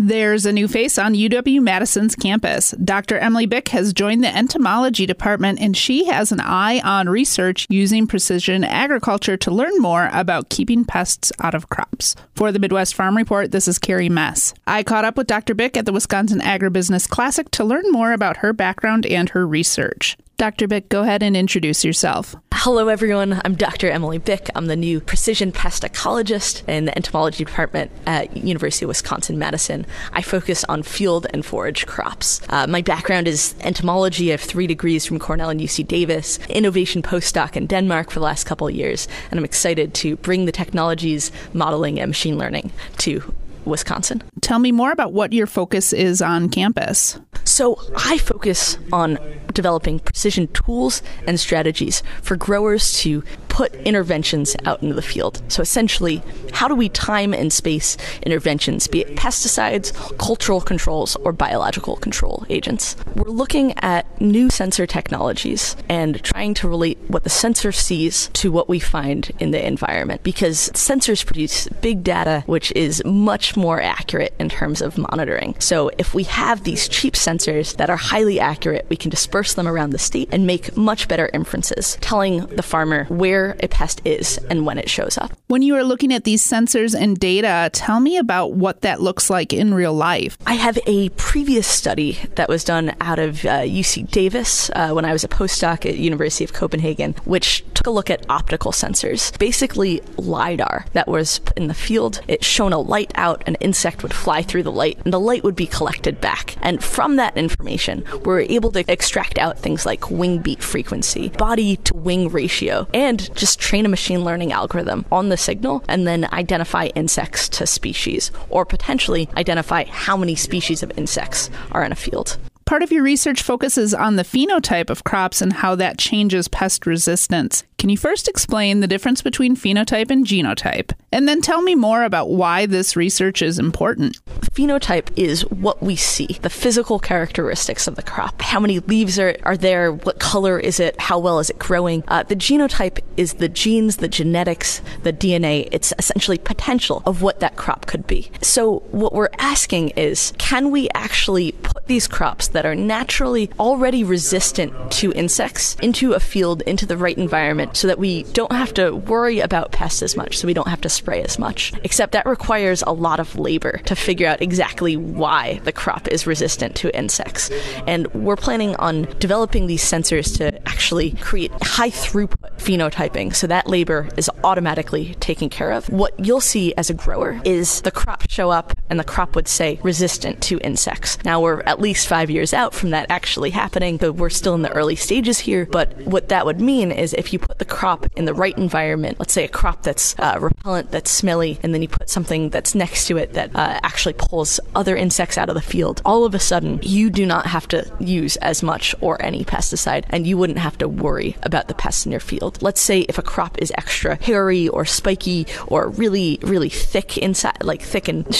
[0.00, 2.70] There's a new face on UW Madison's campus.
[2.70, 3.18] Dr.
[3.18, 8.06] Emily Bick has joined the entomology department and she has an eye on research using
[8.06, 12.14] precision agriculture to learn more about keeping pests out of crops.
[12.36, 14.54] For the Midwest Farm Report, this is Carrie Mess.
[14.68, 15.56] I caught up with Dr.
[15.56, 20.16] Bick at the Wisconsin Agribusiness Classic to learn more about her background and her research.
[20.38, 20.68] Dr.
[20.68, 22.36] Bick, go ahead and introduce yourself.
[22.54, 23.40] Hello, everyone.
[23.44, 23.90] I'm Dr.
[23.90, 24.48] Emily Bick.
[24.54, 29.84] I'm the new precision pest ecologist in the entomology department at University of Wisconsin Madison.
[30.12, 32.40] I focus on field and forage crops.
[32.50, 34.28] Uh, my background is entomology.
[34.28, 38.24] I have three degrees from Cornell and UC Davis, innovation postdoc in Denmark for the
[38.24, 42.70] last couple of years, and I'm excited to bring the technologies, modeling, and machine learning
[42.98, 44.22] to Wisconsin.
[44.40, 47.18] Tell me more about what your focus is on campus.
[47.58, 49.18] So, I focus on
[49.52, 53.24] developing precision tools and strategies for growers to
[53.58, 55.42] put interventions out into the field.
[55.48, 61.32] So, essentially, how do we time and space interventions, be it pesticides, cultural controls, or
[61.32, 62.94] biological control agents?
[63.16, 68.52] We're looking at new sensor technologies and trying to relate what the sensor sees to
[68.52, 73.80] what we find in the environment because sensors produce big data, which is much more
[73.80, 75.56] accurate in terms of monitoring.
[75.58, 79.66] So, if we have these cheap sensors that are highly accurate, we can disperse them
[79.66, 84.38] around the state and make much better inferences, telling the farmer where a pest is
[84.50, 85.32] and when it shows up.
[85.48, 89.30] When you are looking at these sensors and data, tell me about what that looks
[89.30, 90.36] like in real life.
[90.46, 95.04] I have a previous study that was done out of uh, UC Davis uh, when
[95.04, 99.36] I was a postdoc at University of Copenhagen, which took a look at optical sensors,
[99.38, 102.20] basically lidar that was in the field.
[102.28, 105.44] It shone a light out, an insect would fly through the light, and the light
[105.44, 106.56] would be collected back.
[106.62, 111.76] And from that information, we're able to extract out things like wing beat frequency, body
[111.76, 116.28] to wing ratio, and just train a machine learning algorithm on the signal and then
[116.32, 121.96] identify insects to species, or potentially identify how many species of insects are in a
[121.96, 122.36] field.
[122.66, 126.84] Part of your research focuses on the phenotype of crops and how that changes pest
[126.84, 127.64] resistance.
[127.78, 130.92] Can you first explain the difference between phenotype and genotype?
[131.10, 134.18] And then tell me more about why this research is important.
[134.58, 138.42] Phenotype is what we see, the physical characteristics of the crop.
[138.42, 139.92] How many leaves are, are there?
[139.92, 141.00] What color is it?
[141.00, 142.02] How well is it growing?
[142.08, 145.68] Uh, the genotype is the genes, the genetics, the DNA.
[145.70, 148.32] It's essentially potential of what that crop could be.
[148.42, 154.02] So, what we're asking is can we actually put these crops that are naturally already
[154.02, 157.76] resistant to insects into a field, into the right environment?
[157.76, 160.80] so that we don't have to worry about pests as much, so we don't have
[160.80, 161.72] to spray as much.
[161.84, 166.26] Except that requires a lot of labor to figure out exactly why the crop is
[166.26, 167.50] resistant to insects.
[167.86, 173.66] And we're planning on developing these sensors to actually create high throughput phenotyping, so that
[173.66, 175.86] labor is automatically taken care of.
[175.90, 179.48] What you'll see as a grower is the crop show up and the crop would
[179.48, 181.18] say resistant to insects.
[181.24, 184.62] Now we're at least five years out from that actually happening, but we're still in
[184.62, 185.66] the early stages here.
[185.66, 189.18] But what that would mean is if you put the crop in the right environment,
[189.18, 192.74] let's say a crop that's uh, repellent, that's smelly, and then you put something that's
[192.74, 196.34] next to it that uh, actually pulls other insects out of the field, all of
[196.34, 200.38] a sudden you do not have to use as much or any pesticide, and you
[200.38, 202.62] wouldn't have to worry about the pests in your field.
[202.62, 207.62] Let's say if a crop is extra hairy or spiky or really, really thick inside,
[207.62, 208.32] like thick and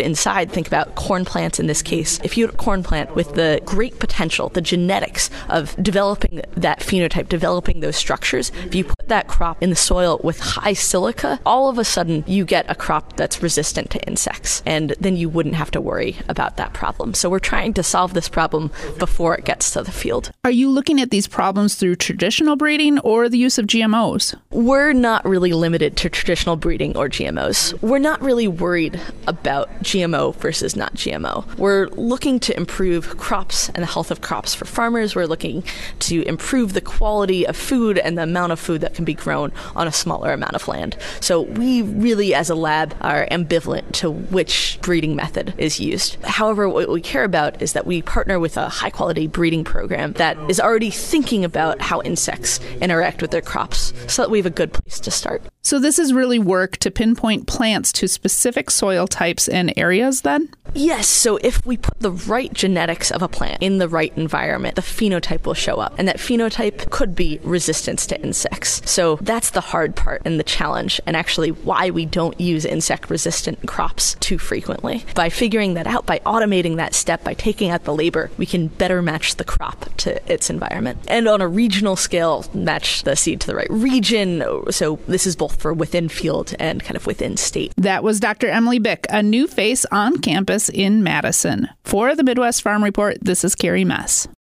[0.00, 2.20] inside, think about corn plants in this case.
[2.24, 6.80] If you had a corn plant with the great potential, the genetics of developing that
[6.80, 11.40] phenotype, developing those structures, if you put that crop in the soil with high silica,
[11.44, 14.62] all of a sudden you get a crop that's resistant to insects.
[14.66, 17.14] And then you wouldn't have to worry about that problem.
[17.14, 20.32] So we're trying to solve this problem before it gets to the field.
[20.44, 24.34] Are you looking at these problems through traditional breeding or the use of GMOs?
[24.50, 27.80] We're not really limited to traditional breeding or GMOs.
[27.82, 31.46] We're not really worried about GMO versus not GMO.
[31.56, 35.14] We're looking to improve crops and the health of crops for farmers.
[35.14, 35.64] We're looking
[36.00, 39.52] to improve the quality of food and the amount of food that can be grown
[39.76, 40.96] on a smaller amount of land.
[41.20, 46.16] So we really, as a lab, are ambivalent to which breeding method is used.
[46.24, 50.12] However, what we care about is that we partner with a high quality breeding program
[50.14, 54.46] that is already thinking about how insects interact with their crops so that we have
[54.46, 55.42] a good place to start.
[55.64, 60.48] So, this is really work to pinpoint plants to specific soil types and areas, then?
[60.74, 64.74] Yes, so if we put the right genetics of a plant in the right environment,
[64.74, 65.94] the phenotype will show up.
[65.98, 68.80] And that phenotype could be resistance to insects.
[68.90, 73.10] So that's the hard part and the challenge, and actually why we don't use insect
[73.10, 75.04] resistant crops too frequently.
[75.14, 78.68] By figuring that out, by automating that step, by taking out the labor, we can
[78.68, 80.98] better match the crop to its environment.
[81.08, 84.42] And on a regional scale, match the seed to the right region.
[84.70, 87.74] So this is both for within field and kind of within state.
[87.76, 88.48] That was Dr.
[88.48, 91.68] Emily Bick, a new face on campus in Madison.
[91.84, 94.26] For the Midwest Farm Report, this is Carrie Mess.